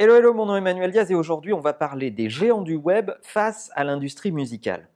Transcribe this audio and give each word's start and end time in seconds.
Hello, 0.00 0.14
hello, 0.14 0.32
mon 0.32 0.46
nom 0.46 0.54
est 0.54 0.58
Emmanuel 0.58 0.92
Diaz 0.92 1.10
et 1.10 1.16
aujourd'hui 1.16 1.52
on 1.52 1.58
va 1.58 1.72
parler 1.72 2.12
des 2.12 2.30
géants 2.30 2.62
du 2.62 2.76
web 2.76 3.10
face 3.20 3.68
à 3.74 3.82
l'industrie 3.82 4.30
musicale. 4.30 4.88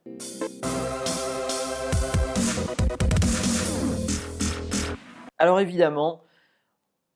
Alors 5.38 5.58
évidemment, 5.58 6.22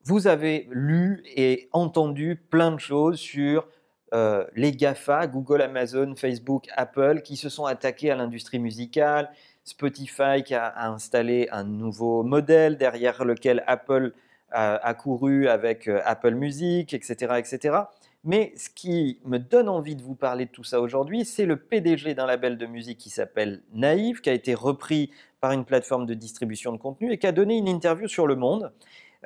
vous 0.03 0.27
avez 0.27 0.67
lu 0.73 1.23
et 1.37 1.69
entendu 1.71 2.35
plein 2.51 2.73
de 2.73 2.81
choses 2.81 3.21
sur 3.21 3.69
euh, 4.15 4.45
les 4.57 4.73
GAFA, 4.73 5.29
Google, 5.29 5.63
Amazon, 5.63 6.17
Facebook, 6.17 6.67
Apple, 6.75 7.23
qui 7.23 7.37
se 7.37 7.49
sont 7.49 7.67
attaqués 7.67 8.11
à 8.11 8.17
l'industrie 8.17 8.59
musicale, 8.59 9.31
Spotify 9.63 10.43
qui 10.45 10.57
a 10.57 10.91
installé 10.91 11.49
un 11.53 11.63
nouveau 11.63 12.25
modèle 12.25 12.79
derrière 12.79 13.25
lequel 13.25 13.63
Apple 13.69 14.13
a, 14.57 14.95
couru 14.95 15.49
avec 15.49 15.87
euh, 15.87 16.01
Apple 16.05 16.35
Music, 16.35 16.95
etc., 16.95 17.35
etc. 17.39 17.77
Mais 18.25 18.53
ce 18.57 18.71
qui 18.71 19.21
me 19.25 19.39
donne 19.39 19.69
envie 19.69 19.95
de 19.95 20.03
vous 20.03 20.15
parler 20.15 20.47
de 20.47 20.51
tout 20.51 20.65
ça 20.65 20.81
aujourd'hui, 20.81 21.25
c'est 21.25 21.47
le 21.47 21.57
PDG 21.57 22.15
d'un 22.15 22.27
label 22.27 22.59
de 22.59 22.67
musique 22.67 22.99
qui 22.99 23.11
s'appelle 23.11 23.63
Naïve, 23.73 24.21
qui 24.21 24.31
a 24.31 24.33
été 24.33 24.55
repris 24.55 25.11
par 25.41 25.53
une 25.53 25.65
plateforme 25.65 26.07
de 26.07 26.15
distribution 26.15 26.73
de 26.73 26.79
contenu 26.79 27.13
et 27.13 27.19
qui 27.19 27.27
a 27.27 27.33
donné 27.33 27.57
une 27.57 27.69
interview 27.69 28.09
sur 28.09 28.27
Le 28.27 28.35
Monde 28.35 28.73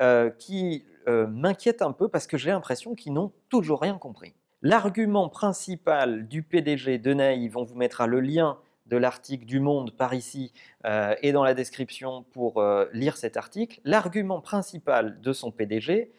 euh, 0.00 0.30
qui 0.30 0.84
euh, 1.08 1.26
m'inquiète 1.28 1.80
un 1.80 1.92
peu 1.92 2.08
parce 2.08 2.26
que 2.26 2.36
j'ai 2.36 2.50
l'impression 2.50 2.94
qu'ils 2.94 3.12
n'ont 3.12 3.32
toujours 3.48 3.80
rien 3.80 3.96
compris. 3.96 4.34
L'argument 4.62 5.28
principal 5.28 6.28
du 6.28 6.42
PDG 6.42 6.98
de 6.98 7.14
Naïve, 7.14 7.56
on 7.56 7.64
vous 7.64 7.76
mettra 7.76 8.06
le 8.06 8.20
lien 8.20 8.58
de 8.90 8.96
l'article 8.96 9.46
du 9.46 9.60
Monde 9.60 9.92
par 9.96 10.12
ici 10.12 10.52
euh, 10.84 11.14
et 11.22 11.32
dans 11.32 11.44
la 11.44 11.54
description 11.54 12.24
pour 12.32 12.58
euh, 12.58 12.86
lire 12.92 13.16
cet 13.16 13.36
article, 13.36 13.80
l'argument 13.84 14.40
principal 14.40 15.20
de 15.20 15.32
son 15.32 15.50
PDG, 15.50 16.12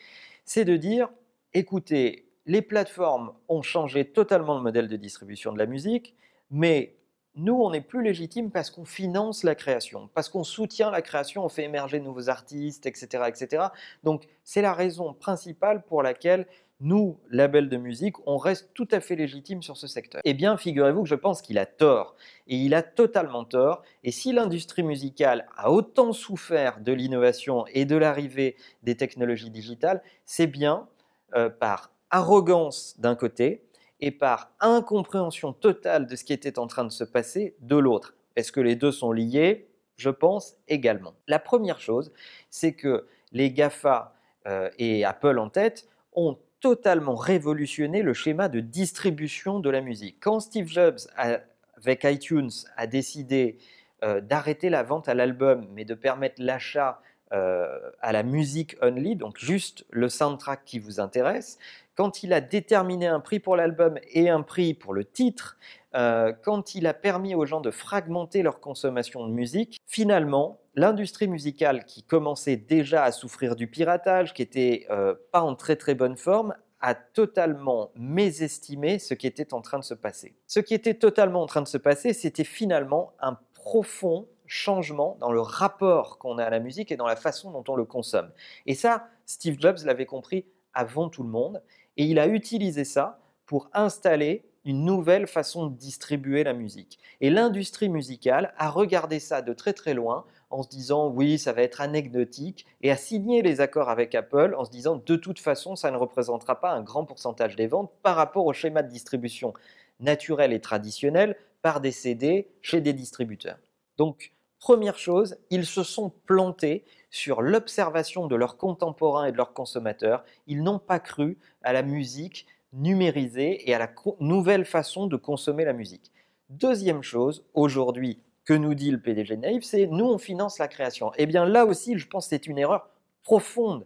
c'est 0.46 0.66
de 0.66 0.78
dire, 0.78 1.10
écoutez, 1.54 2.26
les 2.46 2.62
plateformes 2.62 3.34
ont 3.50 3.62
changé 3.62 4.06
totalement 4.06 4.56
le 4.56 4.62
modèle 4.62 4.88
de 4.88 4.96
distribution 4.96 5.54
de 5.54 5.60
la 5.60 5.68
musique, 5.68 6.16
mais 6.50 6.96
nous, 7.36 7.54
on 7.54 7.72
n'est 7.72 7.82
plus 7.82 8.04
légitime 8.04 8.52
parce 8.52 8.70
qu'on 8.70 8.84
finance 8.84 9.44
la 9.44 9.56
création, 9.56 10.10
parce 10.14 10.28
qu'on 10.28 10.44
soutient 10.44 10.92
la 10.92 11.02
création, 11.02 11.46
on 11.46 11.50
fait 11.50 11.64
émerger 11.64 12.00
de 12.00 12.04
nouveaux 12.04 12.30
artistes, 12.30 12.86
etc. 12.86 13.24
etc. 13.28 13.68
Donc, 14.04 14.28
c'est 14.44 14.62
la 14.62 14.74
raison 14.74 15.14
principale 15.14 15.84
pour 15.84 16.04
laquelle 16.04 16.46
nous, 16.82 17.20
label 17.30 17.70
de 17.70 17.78
musique, 17.78 18.16
on 18.28 18.38
reste 18.38 18.72
tout 18.74 18.88
à 18.92 19.00
fait 19.00 19.16
légitime 19.16 19.62
sur 19.62 19.78
ce 19.78 19.88
secteur. 19.88 20.22
Eh 20.26 20.34
bien, 20.34 20.58
figurez-vous 20.58 21.04
que 21.04 21.10
je 21.10 21.16
pense 21.16 21.42
qu'il 21.42 21.60
a 21.60 21.66
tort. 21.66 22.16
Et 22.48 22.56
il 22.56 22.74
a 22.74 22.82
totalement 22.82 23.46
tort. 23.46 23.84
Et 24.04 24.12
si 24.12 24.34
l'industrie 24.34 24.84
musicale 24.84 25.48
a 25.56 25.72
autant 25.72 26.12
souffert 26.12 26.80
de 26.80 26.92
l'innovation 26.92 27.66
et 27.68 27.86
de 27.86 27.96
l'arrivée 27.96 28.56
des 28.84 28.98
technologies 28.98 29.52
digitales, 29.52 30.02
c'est 30.26 30.48
bien 30.48 30.88
euh, 31.36 31.50
par 31.50 31.92
arrogance 32.10 33.00
d'un 33.00 33.16
côté 33.16 33.64
et 34.00 34.12
par 34.12 34.52
incompréhension 34.60 35.54
totale 35.54 36.08
de 36.08 36.16
ce 36.16 36.24
qui 36.24 36.34
était 36.34 36.58
en 36.60 36.68
train 36.68 36.84
de 36.84 36.90
se 36.90 37.04
passer 37.04 37.56
de 37.62 37.78
l'autre. 37.78 38.16
Est-ce 38.36 38.52
que 38.52 38.60
les 38.60 38.76
deux 38.76 38.92
sont 38.92 39.12
liés? 39.12 39.68
Je 39.98 40.10
pense 40.10 40.56
également. 40.68 41.14
La 41.28 41.38
première 41.38 41.80
chose, 41.80 42.12
c'est 42.50 42.74
que 42.74 43.06
les 43.32 43.52
GAFA 43.52 44.16
euh, 44.48 44.70
et 44.80 45.06
Apple 45.06 45.38
en 45.38 45.50
tête 45.50 45.88
ont 46.14 46.38
totalement 46.62 47.16
révolutionné 47.16 48.04
le 48.04 48.14
schéma 48.14 48.48
de 48.48 48.60
distribution 48.60 49.60
de 49.60 49.70
la 49.70 49.82
musique. 49.82 50.18
Quand 50.22 50.40
Steve 50.40 50.68
Jobs, 50.68 51.00
avec 51.18 52.04
iTunes, 52.06 52.52
a 52.78 52.88
décidé 52.88 53.58
euh, 54.04 54.22
d'arrêter 54.22 54.70
la 54.70 54.84
vente 54.84 55.10
à 55.10 55.14
l'album, 55.14 55.68
mais 55.74 55.86
de 55.86 55.96
permettre 55.96 56.42
l'achat 56.42 57.02
euh, 57.34 57.80
à 58.02 58.12
la 58.12 58.24
musique 58.24 58.76
only, 58.82 59.16
donc 59.16 59.38
juste 59.38 59.86
le 59.90 60.08
soundtrack 60.08 60.64
qui 60.66 60.80
vous 60.80 61.00
intéresse, 61.00 61.58
quand 61.96 62.24
il 62.24 62.34
a 62.34 62.42
déterminé 62.42 63.08
un 63.08 63.20
prix 63.20 63.40
pour 63.40 63.56
l'album 63.56 63.98
et 64.12 64.30
un 64.30 64.42
prix 64.42 64.74
pour 64.74 64.94
le 64.94 65.04
titre, 65.04 65.58
euh, 65.96 66.34
quand 66.44 66.76
il 66.76 66.88
a 66.88 66.94
permis 66.94 67.36
aux 67.36 67.46
gens 67.46 67.62
de 67.62 67.72
fragmenter 67.72 68.42
leur 68.42 68.60
consommation 68.60 69.28
de 69.28 69.34
musique, 69.34 69.80
finalement, 69.86 70.60
l'industrie 70.76 71.28
musicale 71.28 71.86
qui 71.86 72.04
commençait 72.04 72.56
déjà 72.56 73.04
à 73.04 73.12
souffrir 73.12 73.56
du 73.56 73.68
piratage, 73.68 74.34
qui 74.34 74.42
était 74.42 74.88
euh, 74.90 75.16
pas 75.32 75.42
en 75.42 75.56
très 75.56 75.76
très 75.76 75.96
bonne 75.96 76.16
forme, 76.16 76.56
a 76.80 76.96
totalement 76.96 77.92
mésestimé 77.96 79.00
ce 79.00 79.14
qui 79.14 79.28
était 79.28 79.54
en 79.54 79.62
train 79.62 79.80
de 79.80 79.84
se 79.84 79.94
passer. 79.94 80.36
Ce 80.48 80.60
qui 80.60 80.74
était 80.74 80.96
totalement 80.96 81.44
en 81.44 81.46
train 81.46 81.62
de 81.62 81.68
se 81.68 81.78
passer, 81.78 82.14
c'était 82.14 82.44
finalement 82.44 83.14
un 83.20 83.38
profond 83.54 84.28
changement 84.48 85.18
dans 85.20 85.32
le 85.32 85.40
rapport 85.40 86.18
qu'on 86.18 86.38
a 86.38 86.44
à 86.44 86.50
la 86.50 86.60
musique 86.60 86.92
et 86.92 86.98
dans 86.98 87.08
la 87.08 87.16
façon 87.16 87.52
dont 87.52 87.64
on 87.68 87.76
le 87.76 87.86
consomme. 87.86 88.32
Et 88.66 88.74
ça, 88.74 89.08
Steve 89.26 89.58
Jobs 89.60 89.78
l'avait 89.86 90.06
compris 90.06 90.46
avant 90.74 91.10
tout 91.10 91.24
le 91.24 91.30
monde, 91.30 91.62
et 91.98 92.06
il 92.06 92.20
a 92.20 92.28
utilisé 92.28 92.84
ça 92.84 93.20
pour 93.46 93.70
installer 93.74 94.46
une 94.66 94.86
nouvelle 94.86 95.28
façon 95.28 95.68
de 95.68 95.76
distribuer 95.76 96.44
la 96.44 96.54
musique. 96.54 97.00
Et 97.20 97.30
l'industrie 97.30 97.90
musicale 97.90 98.54
a 98.58 98.70
regardé 98.70 99.20
ça 99.20 99.42
de 99.42 99.54
très 99.54 99.74
très 99.74 99.94
loin 99.94 100.26
en 100.50 100.64
se 100.64 100.70
disant 100.70 101.08
oui, 101.08 101.40
ça 101.40 101.54
va 101.54 101.62
être 101.62 101.82
anecdotique 101.82 102.66
et 102.82 102.92
a 102.92 102.98
signé 102.98 103.42
les 103.42 103.62
accords 103.62 103.90
avec 103.90 104.14
Apple 104.16 104.54
en 104.58 104.66
se 104.66 104.72
disant 104.72 105.02
de 105.04 105.16
toute 105.16 105.40
façon, 105.40 105.76
ça 105.76 105.92
ne 105.92 105.98
représentera 105.98 106.60
pas 106.60 106.72
un 106.72 106.82
grand 106.82 107.06
pourcentage 107.06 107.56
des 107.56 107.68
ventes 107.68 107.92
par 108.04 108.16
rapport 108.16 108.46
au 108.46 108.54
schéma 108.54 108.84
de 108.84 108.90
distribution 108.90 109.54
naturel 110.00 110.54
et 110.54 110.60
traditionnel 110.60 111.36
par 111.62 111.82
des 111.82 111.92
CD 111.92 112.48
chez 112.62 112.82
des 112.82 112.94
distributeurs. 112.94 113.58
Donc, 113.98 114.34
première 114.60 114.98
chose, 114.98 115.38
ils 115.50 115.66
se 115.66 115.84
sont 115.84 116.12
plantés 116.26 116.84
sur 117.10 117.42
l'observation 117.42 118.28
de 118.28 118.36
leurs 118.36 118.58
contemporains 118.58 119.26
et 119.26 119.32
de 119.32 119.38
leurs 119.38 119.54
consommateurs. 119.54 120.24
Ils 120.48 120.64
n'ont 120.64 120.80
pas 120.80 121.00
cru 121.00 121.38
à 121.62 121.74
la 121.74 121.84
musique 121.84 122.48
numérisée 122.74 123.70
et 123.70 123.74
à 123.74 123.80
la 123.80 123.90
nouvelle 124.20 124.66
façon 124.66 125.08
de 125.08 125.18
consommer 125.18 125.66
la 125.66 125.74
musique. 125.74 126.12
Deuxième 126.50 127.04
chose, 127.04 127.46
aujourd'hui, 127.54 128.20
que 128.46 128.54
nous 128.54 128.74
dit 128.74 128.92
le 128.92 129.00
PDG 129.00 129.38
Naïf, 129.38 129.64
c'est 129.64 129.88
nous, 129.88 130.06
on 130.06 130.18
finance 130.18 130.60
la 130.60 130.68
création. 130.68 131.12
Eh 131.18 131.26
bien 131.26 131.46
là 131.46 131.66
aussi, 131.66 131.98
je 131.98 132.08
pense 132.08 132.26
que 132.26 132.30
c'est 132.32 132.48
une 132.48 132.58
erreur 132.58 132.90
profonde. 133.24 133.86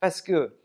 Parce 0.00 0.20
que, 0.20 0.56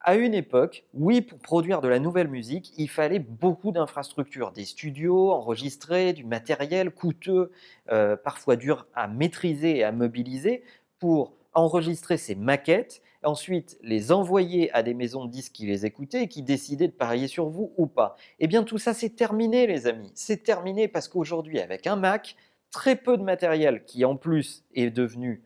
à 0.00 0.14
une 0.16 0.34
époque, 0.34 0.84
oui, 0.94 1.20
pour 1.20 1.38
produire 1.38 1.80
de 1.80 1.88
la 1.88 1.98
nouvelle 1.98 2.28
musique, 2.28 2.72
il 2.78 2.88
fallait 2.88 3.18
beaucoup 3.18 3.72
d'infrastructures, 3.72 4.52
des 4.52 4.64
studios 4.64 5.32
enregistrés, 5.32 6.12
du 6.12 6.24
matériel 6.24 6.90
coûteux, 6.90 7.50
euh, 7.90 8.16
parfois 8.16 8.56
dur 8.56 8.86
à 8.94 9.08
maîtriser 9.08 9.78
et 9.78 9.84
à 9.84 9.92
mobiliser 9.92 10.62
pour 10.98 11.34
enregistrer 11.54 12.16
ces 12.16 12.34
maquettes, 12.34 13.02
ensuite 13.26 13.78
les 13.82 14.12
envoyer 14.12 14.72
à 14.72 14.82
des 14.82 14.94
maisons 14.94 15.24
de 15.24 15.30
disques 15.30 15.52
qui 15.52 15.66
les 15.66 15.84
écoutaient 15.84 16.22
et 16.22 16.28
qui 16.28 16.42
décidaient 16.42 16.88
de 16.88 16.92
parier 16.92 17.28
sur 17.28 17.48
vous 17.48 17.72
ou 17.76 17.86
pas. 17.86 18.16
Eh 18.38 18.46
bien 18.46 18.62
tout 18.62 18.78
ça 18.78 18.94
c'est 18.94 19.10
terminé 19.10 19.66
les 19.66 19.86
amis, 19.86 20.10
c'est 20.14 20.42
terminé 20.42 20.88
parce 20.88 21.08
qu'aujourd'hui 21.08 21.60
avec 21.60 21.86
un 21.86 21.96
Mac, 21.96 22.36
très 22.70 22.96
peu 22.96 23.16
de 23.16 23.22
matériel 23.22 23.84
qui 23.84 24.04
en 24.04 24.16
plus 24.16 24.64
est 24.74 24.90
devenu 24.90 25.42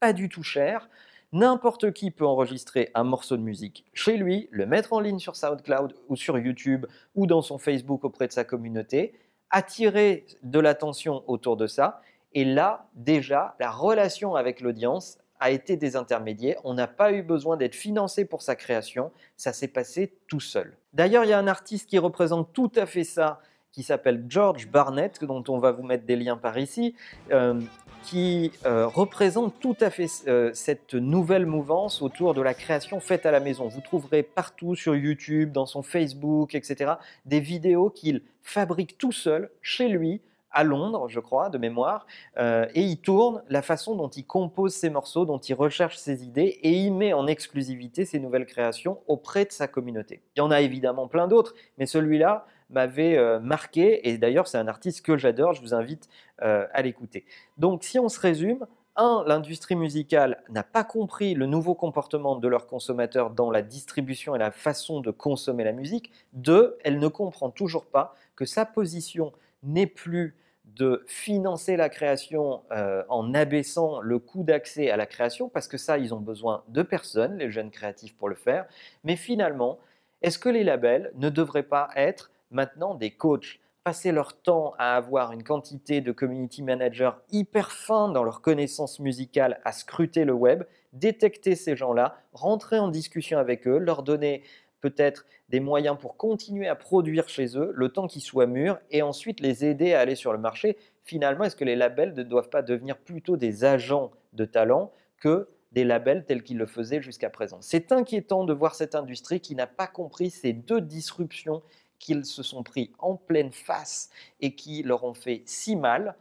pas 0.00 0.12
du 0.12 0.28
tout 0.28 0.42
cher, 0.42 0.88
n'importe 1.32 1.92
qui 1.92 2.10
peut 2.10 2.26
enregistrer 2.26 2.90
un 2.94 3.04
morceau 3.04 3.36
de 3.36 3.42
musique 3.42 3.84
chez 3.92 4.16
lui, 4.16 4.48
le 4.50 4.66
mettre 4.66 4.92
en 4.92 5.00
ligne 5.00 5.18
sur 5.18 5.36
SoundCloud 5.36 5.94
ou 6.08 6.16
sur 6.16 6.38
YouTube 6.38 6.86
ou 7.14 7.26
dans 7.26 7.42
son 7.42 7.58
Facebook 7.58 8.04
auprès 8.04 8.26
de 8.26 8.32
sa 8.32 8.44
communauté, 8.44 9.14
attirer 9.50 10.26
de 10.42 10.58
l'attention 10.58 11.22
autour 11.26 11.56
de 11.56 11.66
ça 11.66 12.00
et 12.32 12.44
là, 12.44 12.86
déjà, 12.94 13.56
la 13.58 13.70
relation 13.70 14.36
avec 14.36 14.60
l'audience 14.60 15.18
a 15.40 15.50
été 15.50 15.76
désintermédiée. 15.76 16.56
On 16.64 16.74
n'a 16.74 16.86
pas 16.86 17.12
eu 17.12 17.22
besoin 17.22 17.56
d'être 17.56 17.74
financé 17.74 18.24
pour 18.24 18.42
sa 18.42 18.54
création. 18.54 19.10
Ça 19.36 19.52
s'est 19.52 19.68
passé 19.68 20.12
tout 20.28 20.40
seul. 20.40 20.76
D'ailleurs, 20.92 21.24
il 21.24 21.30
y 21.30 21.32
a 21.32 21.38
un 21.38 21.48
artiste 21.48 21.88
qui 21.88 21.98
représente 21.98 22.52
tout 22.52 22.70
à 22.76 22.86
fait 22.86 23.04
ça, 23.04 23.40
qui 23.72 23.82
s'appelle 23.82 24.24
George 24.28 24.68
Barnett, 24.68 25.24
dont 25.24 25.44
on 25.48 25.58
va 25.58 25.72
vous 25.72 25.82
mettre 25.82 26.04
des 26.04 26.16
liens 26.16 26.36
par 26.36 26.58
ici, 26.58 26.94
euh, 27.30 27.60
qui 28.02 28.52
euh, 28.66 28.86
représente 28.86 29.60
tout 29.60 29.76
à 29.80 29.90
fait 29.90 30.06
euh, 30.26 30.50
cette 30.54 30.94
nouvelle 30.94 31.46
mouvance 31.46 32.02
autour 32.02 32.34
de 32.34 32.42
la 32.42 32.54
création 32.54 33.00
faite 33.00 33.26
à 33.26 33.30
la 33.30 33.40
maison. 33.40 33.68
Vous 33.68 33.80
trouverez 33.80 34.22
partout 34.22 34.74
sur 34.74 34.96
YouTube, 34.96 35.52
dans 35.52 35.66
son 35.66 35.82
Facebook, 35.82 36.54
etc., 36.54 36.94
des 37.26 37.40
vidéos 37.40 37.90
qu'il 37.90 38.22
fabrique 38.42 38.98
tout 38.98 39.12
seul, 39.12 39.50
chez 39.62 39.88
lui, 39.88 40.20
à 40.50 40.64
Londres, 40.64 41.08
je 41.08 41.20
crois, 41.20 41.48
de 41.48 41.58
mémoire, 41.58 42.06
euh, 42.38 42.66
et 42.74 42.82
il 42.82 42.98
tourne 42.98 43.42
la 43.48 43.62
façon 43.62 43.94
dont 43.94 44.08
il 44.08 44.26
compose 44.26 44.74
ses 44.74 44.90
morceaux, 44.90 45.24
dont 45.24 45.38
il 45.38 45.54
recherche 45.54 45.96
ses 45.96 46.24
idées, 46.24 46.58
et 46.62 46.72
il 46.72 46.92
met 46.92 47.12
en 47.12 47.26
exclusivité 47.26 48.04
ses 48.04 48.18
nouvelles 48.18 48.46
créations 48.46 49.00
auprès 49.06 49.44
de 49.44 49.52
sa 49.52 49.68
communauté. 49.68 50.22
Il 50.36 50.40
y 50.40 50.42
en 50.42 50.50
a 50.50 50.60
évidemment 50.60 51.08
plein 51.08 51.28
d'autres, 51.28 51.54
mais 51.78 51.86
celui-là 51.86 52.46
m'avait 52.70 53.16
euh, 53.16 53.40
marqué, 53.40 54.08
et 54.08 54.18
d'ailleurs 54.18 54.48
c'est 54.48 54.58
un 54.58 54.68
artiste 54.68 55.04
que 55.04 55.16
j'adore, 55.16 55.54
je 55.54 55.60
vous 55.60 55.74
invite 55.74 56.08
euh, 56.42 56.66
à 56.72 56.82
l'écouter. 56.82 57.24
Donc 57.58 57.84
si 57.84 57.98
on 57.98 58.08
se 58.08 58.20
résume, 58.20 58.66
un, 58.96 59.24
l'industrie 59.26 59.76
musicale 59.76 60.42
n'a 60.48 60.62
pas 60.62 60.84
compris 60.84 61.34
le 61.34 61.46
nouveau 61.46 61.74
comportement 61.74 62.36
de 62.36 62.48
leurs 62.48 62.66
consommateurs 62.66 63.30
dans 63.30 63.50
la 63.50 63.62
distribution 63.62 64.34
et 64.34 64.38
la 64.38 64.50
façon 64.50 65.00
de 65.00 65.10
consommer 65.10 65.64
la 65.64 65.72
musique. 65.72 66.10
Deux, 66.32 66.76
elle 66.84 66.98
ne 66.98 67.08
comprend 67.08 67.50
toujours 67.50 67.86
pas 67.86 68.14
que 68.36 68.44
sa 68.44 68.66
position 68.66 69.32
n'est 69.62 69.86
plus 69.86 70.36
de 70.64 71.04
financer 71.06 71.76
la 71.76 71.88
création 71.88 72.62
euh, 72.70 73.02
en 73.08 73.34
abaissant 73.34 74.00
le 74.00 74.18
coût 74.18 74.44
d'accès 74.44 74.90
à 74.90 74.96
la 74.96 75.06
création, 75.06 75.48
parce 75.48 75.68
que 75.68 75.76
ça, 75.76 75.98
ils 75.98 76.14
ont 76.14 76.20
besoin 76.20 76.62
de 76.68 76.82
personnes, 76.82 77.36
les 77.38 77.50
jeunes 77.50 77.70
créatifs, 77.70 78.14
pour 78.16 78.28
le 78.28 78.36
faire. 78.36 78.66
Mais 79.04 79.16
finalement, 79.16 79.78
Est-ce 80.22 80.38
que 80.38 80.50
les 80.50 80.64
labels 80.64 81.12
ne 81.14 81.30
devraient 81.30 81.62
pas 81.62 81.88
être 81.96 82.30
maintenant 82.50 82.94
des 82.94 83.10
coachs? 83.10 83.58
Passer 83.84 84.12
leur 84.12 84.36
temps 84.36 84.74
à 84.78 84.94
avoir 84.96 85.32
une 85.32 85.42
quantité 85.42 86.02
de 86.02 86.12
community 86.12 86.62
managers 86.62 87.12
hyper 87.30 87.72
fins 87.72 88.10
dans 88.10 88.22
leur 88.22 88.42
connaissance 88.42 89.00
musicale, 89.00 89.58
à 89.64 89.72
scruter 89.72 90.26
le 90.26 90.34
web, 90.34 90.64
détecter 90.92 91.54
ces 91.54 91.74
gens-là, 91.74 92.18
rentrer 92.34 92.78
en 92.78 92.88
discussion 92.88 93.38
avec 93.38 93.66
eux, 93.66 93.78
leur 93.78 94.02
donner 94.02 94.42
peut-être 94.80 95.26
des 95.48 95.60
moyens 95.60 95.96
pour 95.98 96.16
continuer 96.16 96.68
à 96.68 96.74
produire 96.74 97.28
chez 97.28 97.56
eux 97.56 97.72
le 97.74 97.88
temps 97.90 98.06
qu'ils 98.06 98.22
soient 98.22 98.46
mûrs 98.46 98.78
et 98.90 99.02
ensuite 99.02 99.40
les 99.40 99.64
aider 99.64 99.94
à 99.94 100.00
aller 100.00 100.14
sur 100.14 100.32
le 100.32 100.38
marché. 100.38 100.76
Finalement, 101.02 101.44
est-ce 101.44 101.56
que 101.56 101.64
les 101.64 101.76
labels 101.76 102.14
ne 102.14 102.22
doivent 102.22 102.50
pas 102.50 102.62
devenir 102.62 102.98
plutôt 102.98 103.36
des 103.36 103.64
agents 103.64 104.10
de 104.32 104.44
talent 104.44 104.92
que 105.18 105.48
des 105.72 105.84
labels 105.84 106.24
tels 106.24 106.42
qu'ils 106.42 106.58
le 106.58 106.66
faisaient 106.66 107.02
jusqu'à 107.02 107.30
présent? 107.30 107.58
C'est 107.60 107.92
inquiétant 107.92 108.44
de 108.44 108.52
voir 108.52 108.74
cette 108.74 108.94
industrie 108.94 109.40
qui 109.40 109.54
n'a 109.54 109.66
pas 109.66 109.86
compris 109.86 110.30
ces 110.30 110.52
deux 110.52 110.80
disruptions 110.80 111.62
qu'ils 111.98 112.24
se 112.24 112.42
sont 112.42 112.62
pris 112.62 112.92
en 112.98 113.14
pleine 113.14 113.52
face 113.52 114.10
et 114.40 114.54
qui 114.54 114.82
leur 114.82 115.04
ont 115.04 115.14
fait 115.14 115.42
si 115.46 115.76
mal. 115.76 116.16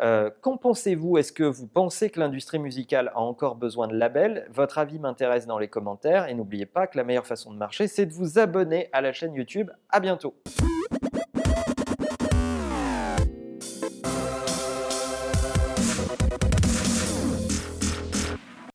Euh, 0.00 0.30
qu'en 0.40 0.56
pensez-vous? 0.56 1.18
Est-ce 1.18 1.32
que 1.32 1.44
vous 1.44 1.66
pensez 1.66 2.10
que 2.10 2.20
l'industrie 2.20 2.58
musicale 2.58 3.10
a 3.14 3.20
encore 3.20 3.56
besoin 3.56 3.88
de 3.88 3.96
labels? 3.96 4.46
Votre 4.50 4.78
avis 4.78 4.98
m'intéresse 4.98 5.46
dans 5.46 5.58
les 5.58 5.68
commentaires 5.68 6.28
et 6.28 6.34
n'oubliez 6.34 6.66
pas 6.66 6.86
que 6.86 6.96
la 6.96 7.04
meilleure 7.04 7.26
façon 7.26 7.52
de 7.52 7.58
marcher, 7.58 7.88
c'est 7.88 8.06
de 8.06 8.12
vous 8.12 8.38
abonner 8.38 8.88
à 8.92 9.00
la 9.00 9.12
chaîne 9.12 9.34
YouTube. 9.34 9.70
À 9.90 10.00
bientôt 10.00 10.34